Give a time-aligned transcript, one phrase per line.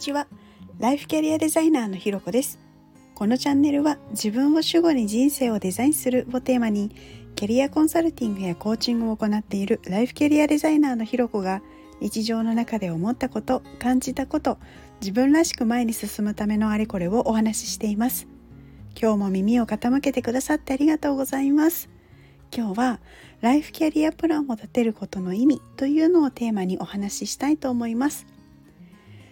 [0.00, 0.26] ちは。
[0.78, 2.58] ライフキャリアデザイナーのひろこです。
[3.14, 6.90] このチャンネルは自分を主語に人生をデザインするをテーマに
[7.36, 11.60] キャリアコンサルティングやコーチングを行っているライフキャリアデザイナーのひろこが
[12.00, 14.56] 日常の中で思ったこと感じたこと
[15.02, 18.26] 自分らしく前に進むためのあれこれをお話ししています。
[18.98, 21.90] 今日も耳を傾けてくださってありがとうございます。
[22.56, 23.00] 今日は
[23.42, 28.26] ライフキャリアプランを立てることの意味というのをテーマにお話ししたいと思います。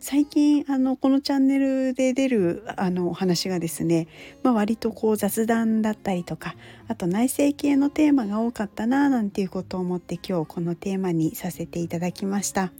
[0.00, 4.08] 最近あのこのチャンネルで出るあのお話がですね、
[4.42, 6.54] まあ、割とこう雑談だったりとか
[6.88, 12.72] あと内政系のテーマが多かったななんていうことを思って今日このテーマにさせていただきました。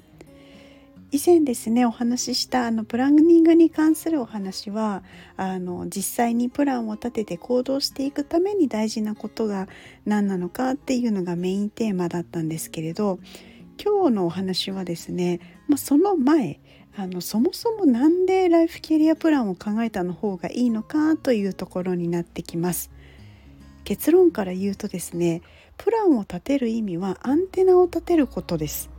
[1.12, 5.02] 以前ですねお話ししたあのプランニングに関するお話は
[5.37, 9.66] あの実際にプランを立てて行動していくために大事なことが
[10.07, 13.18] 何なのかっていうのがメインテーマだったんですけれど
[13.83, 16.60] 今日のお話はですね、まあ、その前
[16.96, 22.91] あのそもそも何でライフキャリアプランを考えたの方がいいのかというところになってきます。
[23.85, 25.43] 結論から言うとですね
[25.76, 28.91] プランを立てる意味はアンテナを立てることです。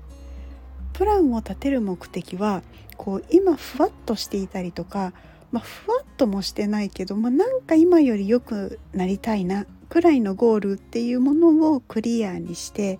[0.94, 2.64] プランを立てる目的は
[2.98, 5.14] こう今ふわっとしていたりとか、
[5.52, 13.00] まあ、ふわっともしてないけど、まあ、なんか今より良くなりたいなくらいのゴールっていうものをクリアにして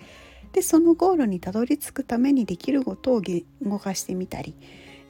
[0.54, 4.54] でそのゴールにたどり着くためにできることを言語化してみたり、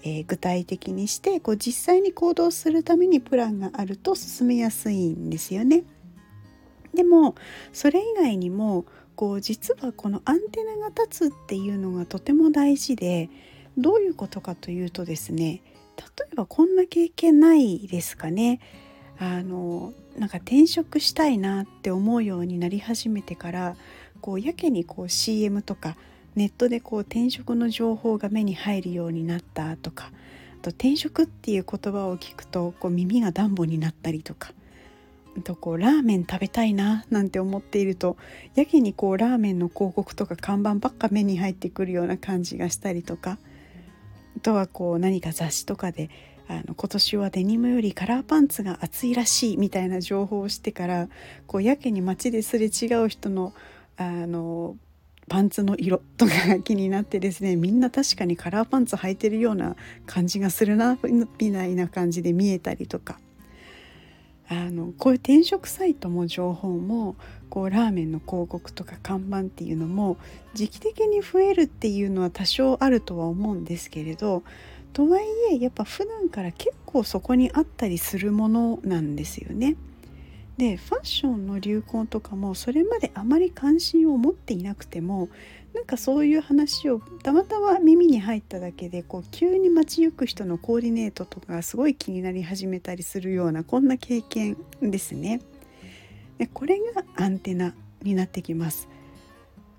[0.03, 5.83] えー、具体的にしてこう実際に行動するためにプランがあると進めやすいんですよね。
[6.94, 7.36] でも
[7.72, 13.30] それ以外にもこう実はこのアンテナが立つっていうのがとても大事で
[13.78, 15.61] どういうことかというとですね
[15.98, 18.59] 例えばこんな経験ないですかね
[19.20, 23.76] あのなんか転職したいなって思うようになり始めてから
[24.22, 25.97] こうやけにこう CM とか
[26.36, 30.11] ネットでこう転職の情報が目に入るようになったとか
[30.59, 34.54] あと転職っていう言葉を聞くとこう耳がダンボになったりとか
[35.43, 38.17] とこうラーメン食べたいななんて思っていると
[38.55, 43.37] やけにこうラーメンの広告とか看板ばっか目に入ってくるような感じがしたりとか
[44.37, 46.10] あとはこう何か雑誌とかで
[46.48, 51.08] あの今年はデニムよりカラーパンツが暑いらしいみたいな情報をしてから
[51.48, 53.54] こうやけに街ですれ違う人の
[53.98, 54.78] あの
[55.28, 59.76] パンツの色とかが気になってですねみんな確かにカラーパンツ履いてるような
[60.06, 60.98] 感じがするな
[61.40, 63.20] みたいな感じで見えたりとか
[64.50, 67.16] あのこういう転職サイトも情報も
[67.50, 70.18] こうラーメンの広告とか看板っていうのも
[70.54, 74.44] 時期的に増えるっていうのは多少あるとは思うんですけれど
[74.92, 79.78] とはいえやっぱ普段から結構そこにあったりするものなんですよね。
[80.58, 85.30] でファッションの流行とかもそれまであまり関心を持っていなくても
[85.73, 95.42] なんかそういう話をたまたま耳に入っただけでこう急に街行く人のコーディネートとかがすごい気になり始めたりするようなこんな経験ですね。
[96.38, 98.90] でこれがアンテナになってきます。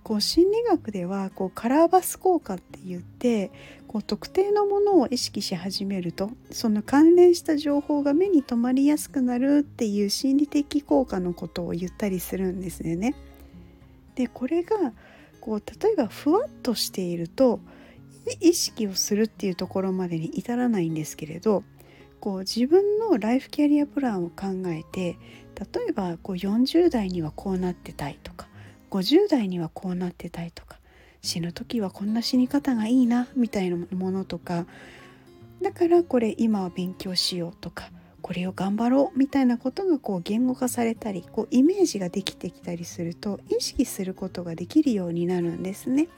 [0.02, 3.50] こう心理学ではこうカラーバス効果って言って
[3.86, 13.14] こう特定のものを意識し始めるとその関連した情報が目に留まりやすくなるっていう心理的効果のことを言ったりするんですよね。
[14.14, 14.92] でこれが
[15.40, 17.60] こう例えばふわっとしていると
[18.40, 21.64] 意識をするっていうところまでに至らないんですけれど
[22.20, 25.18] こう自分のライフキャリアプランを考えて
[25.74, 28.46] 例えばこう40代にはこうなってたいとか
[28.92, 30.78] 50代にはこうなってたいとか
[31.22, 34.66] 死ぬ時はこんな死に方がいいなみたいなものとか
[35.62, 46.08] だからこれ今は勉強しようとかこれを頑張ろうみたいなことがこう言語化されたりこうイメージができてきたりすると意識することができるようになるんですね。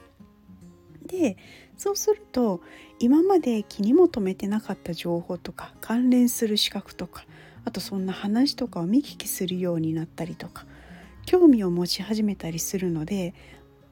[1.06, 1.36] で
[1.76, 2.60] そうすると
[2.98, 7.24] 今まで気にも留めてなかった情報とか関連する資格とか
[7.64, 10.66] あとそんな話とかを見聞きするようになったりとか
[11.26, 13.34] 興味を持ち始めたりするので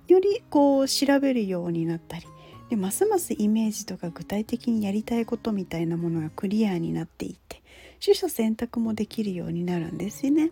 [0.09, 2.27] よりこう調べるようになったり
[2.71, 7.63] でますますイメージとか具体的にやりたいことみたいなものがクリアになっていって
[8.03, 10.51] 取捨選択もできるようになるんですよね。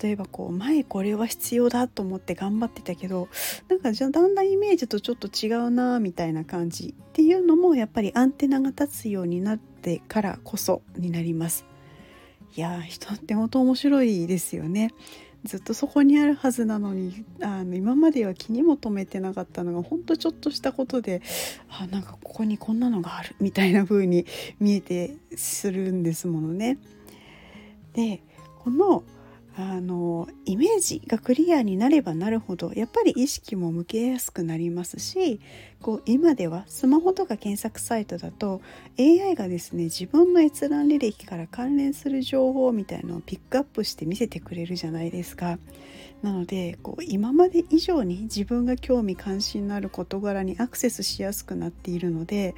[0.00, 3.28] 例えばこう前これは必要だと思って頑張ってたけど
[3.68, 11.66] なんかじゃあだんだんイメージとちょっと違うなみたいな感じっていうのもやっぱりアンテナが立つようになってからこそになります。
[12.56, 14.90] いや人って本当面白いですよね。
[15.44, 21.22] ずっとそこにあるはずなのにあの今までは気にも留めてなかったのがほんとちょっとしたことで
[21.68, 24.26] あなんかここにこんなのがあるみたいな風に
[24.58, 26.78] 見えてするんですものね。
[27.92, 28.22] で
[28.62, 29.04] この
[29.56, 35.40] あのイメージがクリアになればなるほどやっぱり意識も向けやすくなりますし
[35.80, 38.62] こう今ではスマホとか検索サイトだと
[38.98, 45.58] AI がですね自分の閲覧履歴から関連する情報みたいのをピックアップして見せてくれるじゃないですか。
[46.22, 52.54] なのでこう今まで以上に自分が興味関心のある事柄にアクセスしやすくなっているので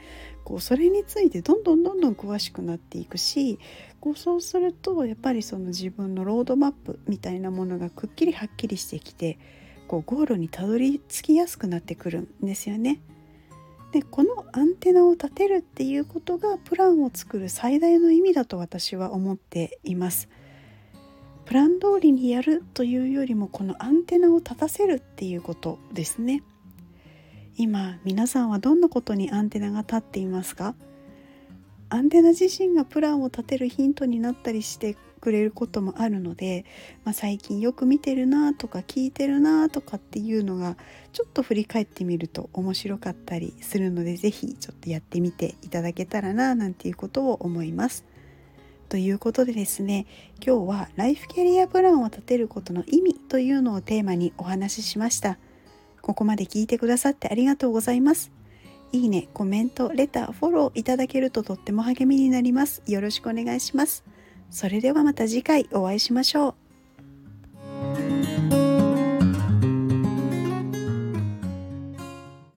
[0.46, 3.58] こうそれについてどんどんどんどん詳しくなっていくし
[3.98, 9.40] こうそうするとやっぱりその自分のロードマップみたいなものがくっきりはっきりしてきて
[9.88, 13.00] こうゴールにたどり着きやすくなってくるんですよね。
[13.90, 20.28] でこのアンテナを立てるっていうことがプランを作る最大の意味だと私は思っています。
[21.44, 26.44] プラン通りにやるというよりもこのアンテナを立たせるっていうことですね。
[27.58, 30.75] 今皆さんはどんなことにアンテナが立っていますか？
[31.88, 36.67] アンテナ自身がプランを立てるヒントになったりしてくれることもあるので、
[37.05, 40.76] まあ、最近よく見てるなとか聞いてるなとかっていうのが
[41.12, 48.05] ちょっと振り返ってみると面白かったりするので是非ちょっとやってみていただけたらななんていうことを思います。
[48.88, 50.06] ということでですね
[50.47, 55.38] 今日はライフキャリアプランを立てることの意味というのをテーマにお話ししました。
[56.06, 58.31] ここまで聞いてくださってありがとうございます。
[58.93, 62.81] いいね、コメント、レター、フォローいただけるととっても励みになります。
[62.87, 64.05] よろしくお願いします。
[64.49, 66.66] それではまた次回お会いしましょう。